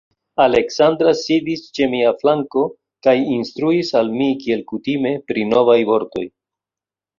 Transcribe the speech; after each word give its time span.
Aleksandra 0.43 1.11
sidis 1.19 1.61
ĉe 1.79 1.87
mia 1.91 2.13
flanko 2.21 2.65
kaj 3.09 3.15
instruis 3.35 3.93
al 4.01 4.11
mi 4.17 4.33
kiel 4.47 4.67
kutime 4.75 5.15
pri 5.31 5.47
novaj 5.55 5.79
vortoj. 5.95 6.29